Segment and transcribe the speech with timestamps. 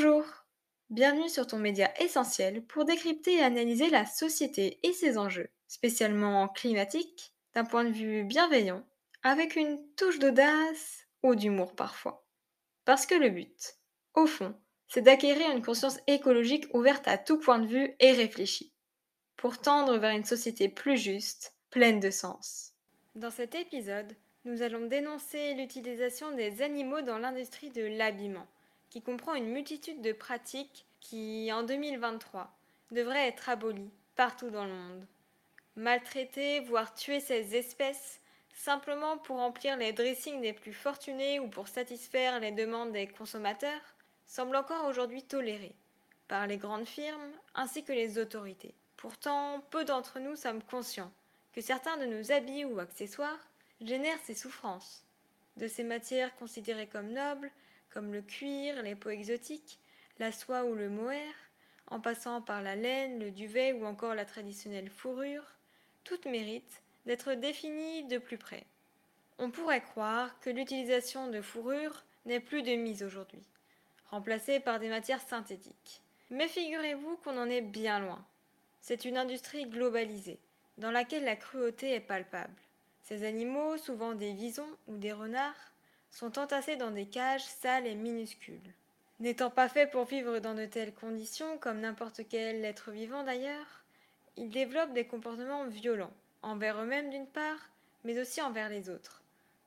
[0.00, 0.24] Bonjour,
[0.90, 6.46] bienvenue sur ton média essentiel pour décrypter et analyser la société et ses enjeux, spécialement
[6.46, 8.86] climatiques, d'un point de vue bienveillant,
[9.24, 12.24] avec une touche d'audace ou d'humour parfois.
[12.84, 13.74] Parce que le but,
[14.14, 14.54] au fond,
[14.86, 18.72] c'est d'acquérir une conscience écologique ouverte à tout point de vue et réfléchie,
[19.36, 22.72] pour tendre vers une société plus juste, pleine de sens.
[23.16, 28.46] Dans cet épisode, nous allons dénoncer l'utilisation des animaux dans l'industrie de l'habillement,
[28.90, 32.50] qui comprend une multitude de pratiques qui, en 2023,
[32.90, 35.06] devraient être abolies partout dans le monde.
[35.76, 38.20] Maltraiter, voire tuer ces espèces,
[38.52, 43.94] simplement pour remplir les dressings des plus fortunés ou pour satisfaire les demandes des consommateurs,
[44.26, 45.74] semble encore aujourd'hui toléré
[46.26, 48.74] par les grandes firmes ainsi que les autorités.
[48.96, 51.12] Pourtant, peu d'entre nous sommes conscients
[51.52, 53.48] que certains de nos habits ou accessoires
[53.80, 55.04] génèrent ces souffrances.
[55.56, 57.50] De ces matières considérées comme nobles,
[57.90, 59.78] comme le cuir, les peaux exotiques,
[60.18, 61.32] la soie ou le mohair,
[61.86, 65.44] en passant par la laine, le duvet ou encore la traditionnelle fourrure,
[66.04, 68.64] toutes méritent d'être définies de plus près.
[69.38, 73.42] On pourrait croire que l'utilisation de fourrure n'est plus de mise aujourd'hui,
[74.10, 76.02] remplacée par des matières synthétiques.
[76.30, 78.24] Mais figurez-vous qu'on en est bien loin.
[78.80, 80.40] C'est une industrie globalisée,
[80.76, 82.60] dans laquelle la cruauté est palpable.
[83.02, 85.72] Ces animaux, souvent des visons ou des renards,
[86.10, 88.74] sont entassés dans des cages sales et minuscules.
[89.20, 93.84] N'étant pas faits pour vivre dans de telles conditions, comme n'importe quel être vivant d'ailleurs,
[94.36, 97.68] ils développent des comportements violents, envers eux-mêmes d'une part,
[98.04, 99.22] mais aussi envers les autres,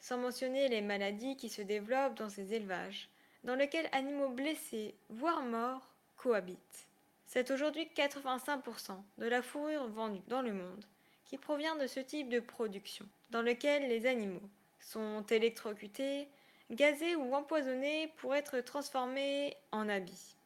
[0.00, 3.08] sans mentionner les maladies qui se développent dans ces élevages,
[3.42, 6.86] dans lesquels animaux blessés, voire morts, cohabitent.
[7.26, 10.84] C'est aujourd'hui 85% de la fourrure vendue dans le monde
[11.24, 14.48] qui provient de ce type de production, dans lequel les animaux
[14.82, 16.28] sont électrocutés,
[16.70, 20.36] gazés ou empoisonnés pour être transformés en habits.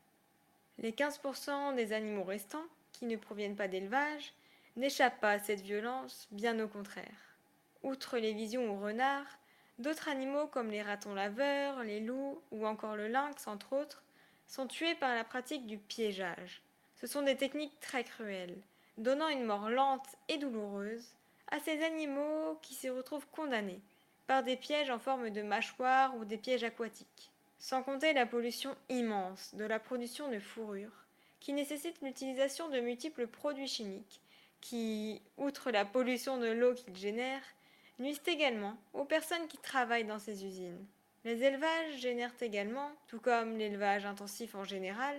[0.78, 4.32] Les 15% des animaux restants, qui ne proviennent pas d'élevage,
[4.76, 7.36] n'échappent pas à cette violence, bien au contraire.
[7.82, 9.38] Outre les visions ou renards,
[9.78, 14.02] d'autres animaux comme les ratons laveurs, les loups ou encore le lynx, entre autres,
[14.46, 16.62] sont tués par la pratique du piégeage.
[16.96, 18.58] Ce sont des techniques très cruelles,
[18.98, 21.14] donnant une mort lente et douloureuse
[21.50, 23.80] à ces animaux qui se retrouvent condamnés
[24.26, 27.30] par des pièges en forme de mâchoires ou des pièges aquatiques.
[27.58, 31.06] Sans compter la pollution immense de la production de fourrure,
[31.40, 34.20] qui nécessite l'utilisation de multiples produits chimiques,
[34.60, 37.54] qui, outre la pollution de l'eau qu'ils génèrent,
[37.98, 40.84] nuisent également aux personnes qui travaillent dans ces usines.
[41.24, 45.16] Les élevages génèrent également, tout comme l'élevage intensif en général,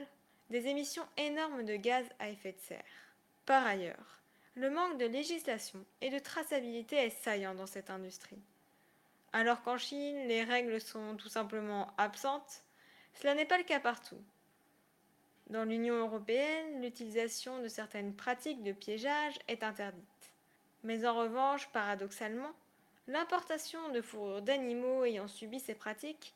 [0.50, 2.84] des émissions énormes de gaz à effet de serre.
[3.46, 4.22] Par ailleurs,
[4.56, 8.42] le manque de législation et de traçabilité est saillant dans cette industrie.
[9.34, 12.64] Alors qu'en Chine, les règles sont tout simplement absentes,
[13.14, 14.22] cela n'est pas le cas partout.
[15.50, 20.04] Dans l'Union européenne, l'utilisation de certaines pratiques de piégeage est interdite.
[20.84, 22.52] Mais en revanche, paradoxalement,
[23.08, 26.34] l'importation de fourrures d'animaux ayant subi ces pratiques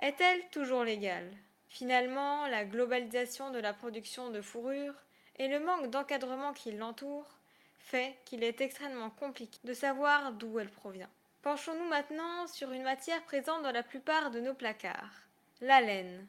[0.00, 1.30] est-elle toujours légale?
[1.68, 4.94] Finalement, la globalisation de la production de fourrure
[5.36, 7.38] et le manque d'encadrement qui l'entoure
[7.78, 11.10] fait qu'il est extrêmement compliqué de savoir d'où elle provient.
[11.42, 15.22] Penchons-nous maintenant sur une matière présente dans la plupart de nos placards,
[15.62, 16.26] la laine.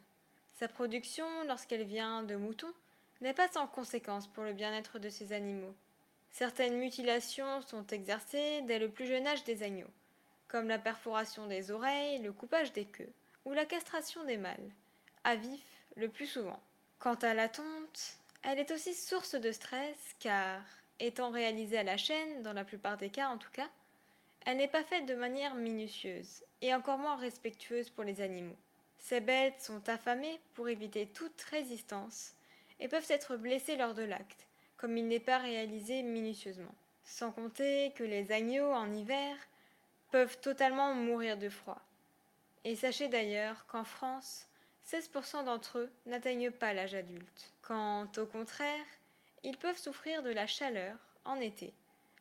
[0.53, 2.73] Sa production, lorsqu'elle vient de moutons,
[3.19, 5.75] n'est pas sans conséquence pour le bien-être de ces animaux.
[6.29, 9.91] Certaines mutilations sont exercées dès le plus jeune âge des agneaux,
[10.47, 13.11] comme la perforation des oreilles, le coupage des queues
[13.43, 14.71] ou la castration des mâles
[15.25, 15.65] à vif
[15.97, 16.59] le plus souvent.
[16.99, 20.61] Quant à la tonte, elle est aussi source de stress car,
[20.99, 23.67] étant réalisée à la chaîne, dans la plupart des cas en tout cas,
[24.45, 28.57] elle n'est pas faite de manière minutieuse et encore moins respectueuse pour les animaux.
[28.97, 32.33] Ces bêtes sont affamées pour éviter toute résistance
[32.79, 34.47] et peuvent être blessées lors de l'acte,
[34.77, 36.73] comme il n'est pas réalisé minutieusement.
[37.03, 39.35] Sans compter que les agneaux en hiver
[40.11, 41.81] peuvent totalement mourir de froid.
[42.63, 44.47] Et sachez d'ailleurs qu'en France,
[44.87, 47.53] 16% d'entre eux n'atteignent pas l'âge adulte.
[47.61, 48.85] Quand, au contraire,
[49.43, 50.95] ils peuvent souffrir de la chaleur
[51.25, 51.73] en été,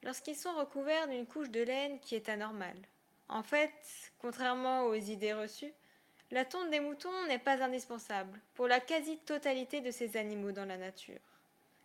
[0.02, 2.80] lorsqu'ils sont recouverts d'une couche de laine qui est anormale.
[3.28, 3.72] En fait,
[4.18, 5.72] contrairement aux idées reçues,
[6.30, 10.76] la tonte des moutons n'est pas indispensable pour la quasi-totalité de ces animaux dans la
[10.76, 11.20] nature.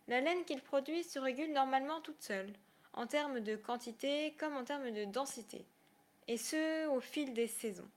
[0.08, 2.52] La laine qu'ils produisent se régule normalement toute seule,
[2.92, 5.66] en termes de quantité comme en termes de densité,
[6.28, 7.88] et ce au fil des saisons.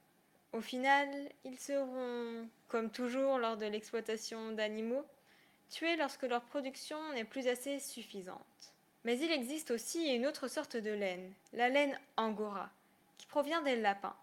[0.52, 1.08] Au final,
[1.44, 5.06] ils seront, comme toujours lors de l'exploitation d'animaux,
[5.70, 8.74] tués lorsque leur production n'est plus assez suffisante.
[9.06, 12.70] Mais il existe aussi une autre sorte de laine, la laine angora,
[13.18, 14.16] qui provient des lapins,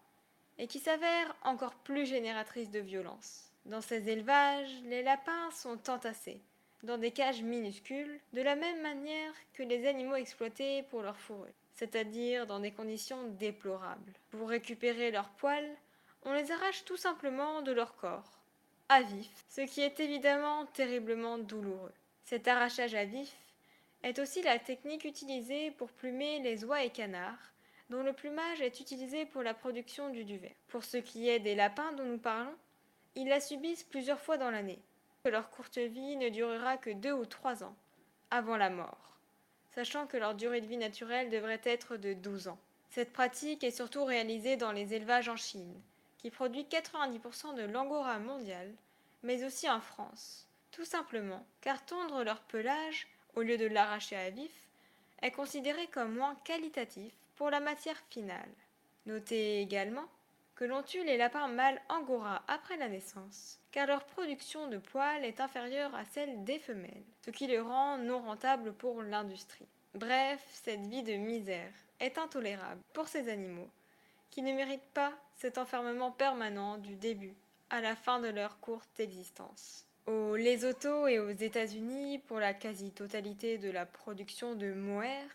[0.57, 3.51] et qui s'avère encore plus génératrice de violence.
[3.65, 6.41] Dans ces élevages, les lapins sont entassés
[6.83, 11.53] dans des cages minuscules, de la même manière que les animaux exploités pour leur fourrure,
[11.73, 14.13] c'est-à-dire dans des conditions déplorables.
[14.31, 15.75] Pour récupérer leurs poils,
[16.23, 18.39] on les arrache tout simplement de leur corps,
[18.89, 21.93] à vif, ce qui est évidemment terriblement douloureux.
[22.23, 23.35] Cet arrachage à vif
[24.03, 27.53] est aussi la technique utilisée pour plumer les oies et canards,
[27.89, 30.55] dont le plumage est utilisé pour la production du duvet.
[30.67, 32.55] Pour ce qui est des lapins dont nous parlons,
[33.15, 34.81] ils la subissent plusieurs fois dans l'année,
[35.29, 37.75] leur courte vie ne durera que deux ou trois ans,
[38.31, 39.17] avant la mort,
[39.73, 42.59] sachant que leur durée de vie naturelle devrait être de 12 ans.
[42.89, 45.81] Cette pratique est surtout réalisée dans les élevages en Chine,
[46.17, 48.73] qui produit 90% de l'angora mondial,
[49.23, 54.31] mais aussi en France, tout simplement car tondre leur pelage, au lieu de l'arracher à
[54.31, 54.51] vif,
[55.21, 58.49] est considéré comme moins qualitatif pour la matière finale.
[59.05, 60.05] Notez également
[60.55, 65.23] que l'on tue les lapins mâles angora après la naissance, car leur production de poils
[65.23, 69.67] est inférieure à celle des femelles, ce qui les rend non rentables pour l'industrie.
[69.93, 73.69] Bref, cette vie de misère est intolérable pour ces animaux,
[74.31, 77.35] qui ne méritent pas cet enfermement permanent du début
[77.69, 79.86] à la fin de leur courte existence.
[80.07, 85.25] Au Lesotho et aux États-Unis, pour la quasi-totalité de la production de mohair,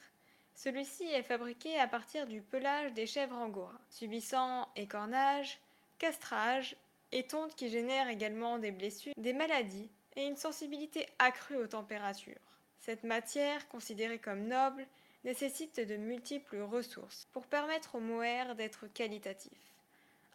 [0.54, 5.60] celui-ci est fabriqué à partir du pelage des chèvres angora, subissant écornage,
[5.98, 6.74] castrage
[7.12, 12.40] et tonte qui génèrent également des blessures, des maladies et une sensibilité accrue aux températures.
[12.78, 14.86] Cette matière, considérée comme noble,
[15.24, 19.74] nécessite de multiples ressources pour permettre au mohair d'être qualitatif,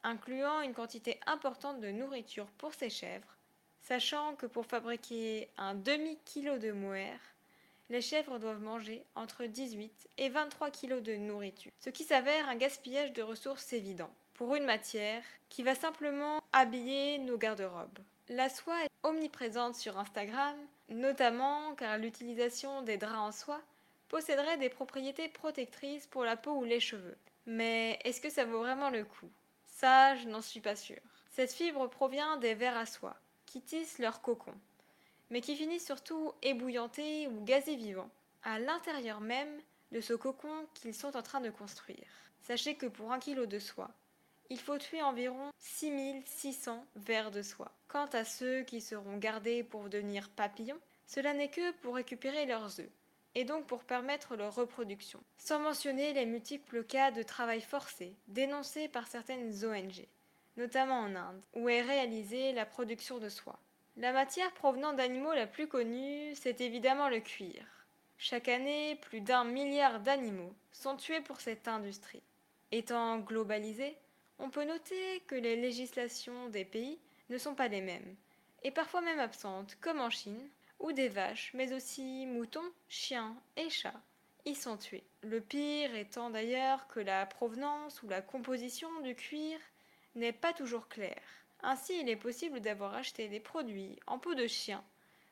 [0.03, 3.36] incluant une quantité importante de nourriture pour ces chèvres,
[3.87, 7.17] sachant que pour fabriquer un demi-kilo de mohair,
[7.89, 12.57] les chèvres doivent manger entre 18 et 23 kg de nourriture, ce qui s'avère un
[12.57, 17.99] gaspillage de ressources évident pour une matière qui va simplement habiller nos garde-robes.
[18.27, 20.57] La soie est omniprésente sur Instagram,
[20.89, 23.61] notamment car l'utilisation des draps en soie
[24.09, 27.17] posséderait des propriétés protectrices pour la peau ou les cheveux.
[27.45, 29.29] Mais est-ce que ça vaut vraiment le coup?
[29.65, 30.97] Ça, je n'en suis pas sûre.
[31.29, 33.15] Cette fibre provient des vers à soie,
[33.47, 34.53] qui tissent leur cocon
[35.29, 38.09] mais qui finit surtout ébouillanté ou gazé vivant,
[38.43, 39.61] à l'intérieur même
[39.91, 42.07] de ce cocon qu'ils sont en train de construire.
[42.43, 43.91] Sachez que pour un kilo de soie,
[44.49, 47.71] il faut tuer environ 6600 vers de soie.
[47.89, 52.79] Quant à ceux qui seront gardés pour devenir papillons, cela n'est que pour récupérer leurs
[52.79, 52.89] œufs,
[53.35, 58.87] et donc pour permettre leur reproduction, sans mentionner les multiples cas de travail forcé dénoncés
[58.87, 60.07] par certaines ONG,
[60.57, 63.59] notamment en Inde, où est réalisée la production de soie.
[63.95, 67.65] La matière provenant d'animaux la plus connue, c'est évidemment le cuir.
[68.17, 72.23] Chaque année, plus d'un milliard d'animaux sont tués pour cette industrie.
[72.71, 73.95] Étant globalisée,
[74.39, 76.99] on peut noter que les législations des pays
[77.29, 78.15] ne sont pas les mêmes,
[78.63, 80.49] et parfois même absentes, comme en Chine,
[80.79, 84.01] où des vaches, mais aussi moutons, chiens et chats
[84.45, 85.03] y sont tués.
[85.23, 89.59] Le pire étant d'ailleurs que la provenance ou la composition du cuir
[90.17, 91.21] n'est pas toujours claire.
[91.61, 94.83] Ainsi, il est possible d'avoir acheté des produits en peau de chien,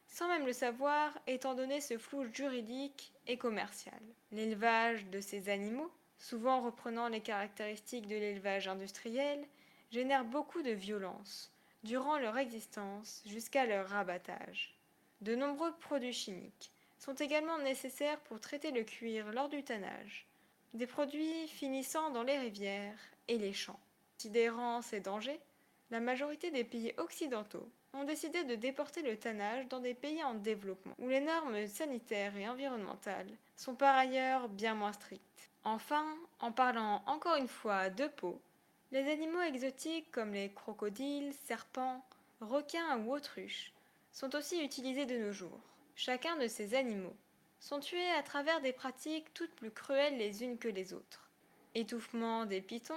[0.07, 3.99] sans même le savoir, étant donné ce flou juridique et commercial.
[4.31, 9.45] L'élevage de ces animaux, souvent reprenant les caractéristiques de l'élevage industriel,
[9.91, 11.51] génère beaucoup de violence
[11.83, 14.75] durant leur existence jusqu'à leur abattage.
[15.21, 20.27] De nombreux produits chimiques sont également nécessaires pour traiter le cuir lors du tannage,
[20.73, 23.79] des produits finissant dans les rivières et les champs.
[24.17, 25.39] Considérant ces dangers,
[25.91, 30.33] la majorité des pays occidentaux ont décidé de déporter le tannage dans des pays en
[30.33, 35.51] développement, où les normes sanitaires et environnementales sont par ailleurs bien moins strictes.
[35.63, 36.05] Enfin,
[36.39, 38.41] en parlant encore une fois de peau,
[38.91, 42.05] les animaux exotiques comme les crocodiles, serpents,
[42.39, 43.73] requins ou autruches
[44.11, 45.59] sont aussi utilisés de nos jours.
[45.95, 47.15] Chacun de ces animaux
[47.59, 51.29] sont tués à travers des pratiques toutes plus cruelles les unes que les autres.
[51.73, 52.93] Étouffement des pitons,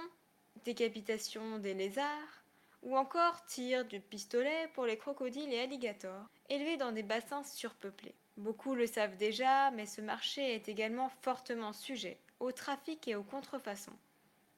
[0.63, 2.43] décapitation des lézards,
[2.81, 8.15] ou encore tir du pistolet pour les crocodiles et alligators, élevés dans des bassins surpeuplés.
[8.37, 13.23] Beaucoup le savent déjà, mais ce marché est également fortement sujet au trafic et aux
[13.23, 13.97] contrefaçons,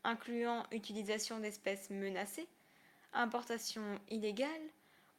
[0.03, 2.47] incluant utilisation d'espèces menacées,
[3.13, 4.69] importation illégale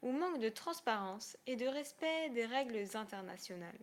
[0.02, 3.78] ou manque de transparence et de respect des règles internationales.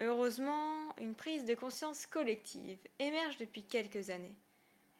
[0.00, 4.36] Heureusement, une prise de conscience collective émerge depuis quelques années,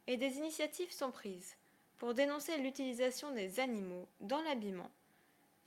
[0.06, 1.56] et des initiatives sont prises
[1.98, 4.90] pour dénoncer l'utilisation des animaux dans l'habillement,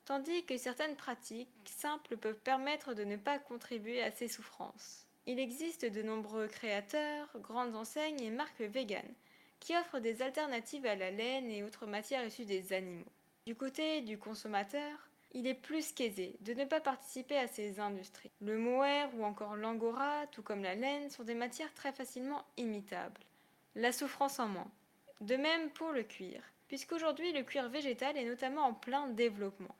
[0.05, 5.05] tandis que certaines pratiques simples peuvent permettre de ne pas contribuer à ces souffrances.
[5.25, 9.13] Il existe de nombreux créateurs, grandes enseignes et marques véganes
[9.59, 13.11] qui offrent des alternatives à la laine et autres matières issues des animaux.
[13.45, 18.31] Du côté du consommateur, il est plus qu'aisé de ne pas participer à ces industries.
[18.41, 23.21] Le mohair ou encore l'angora, tout comme la laine, sont des matières très facilement imitables.
[23.75, 24.71] La souffrance en moins.
[25.21, 29.75] De même pour le cuir, puisqu'aujourd'hui le cuir végétal est notamment en plein développement.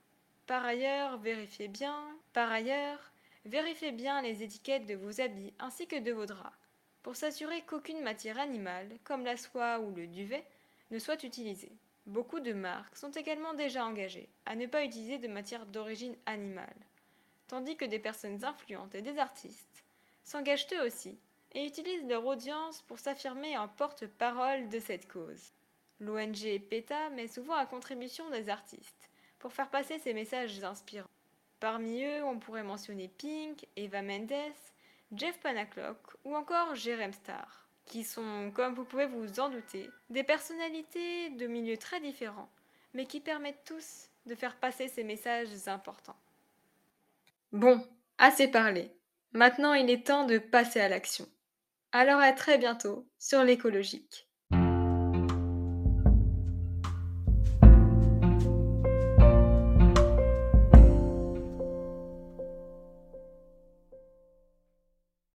[0.45, 1.97] Par ailleurs, vérifiez bien,
[2.31, 3.11] par ailleurs,
[3.45, 6.55] vérifiez bien les étiquettes de vos habits ainsi que de vos draps,
[7.01, 10.45] pour s'assurer qu'aucune matière animale, comme la soie ou le duvet,
[10.91, 11.71] ne soit utilisée.
[12.05, 16.75] Beaucoup de marques sont également déjà engagées à ne pas utiliser de matière d'origine animale,
[17.47, 19.83] tandis que des personnes influentes et des artistes
[20.23, 21.17] s'engagent eux aussi
[21.53, 25.51] et utilisent leur audience pour s'affirmer en porte-parole de cette cause.
[25.99, 31.09] L'ONG PETA met souvent à contribution des artistes pour faire passer ces messages inspirants.
[31.59, 34.53] Parmi eux, on pourrait mentionner Pink, Eva Mendes,
[35.13, 40.23] Jeff Panaclock ou encore Jerem Star qui sont, comme vous pouvez vous en douter, des
[40.23, 42.49] personnalités de milieux très différents,
[42.93, 46.15] mais qui permettent tous de faire passer ces messages importants.
[47.51, 47.85] Bon,
[48.19, 48.91] assez parlé.
[49.33, 51.27] Maintenant, il est temps de passer à l'action.
[51.91, 54.28] Alors à très bientôt sur l'écologique.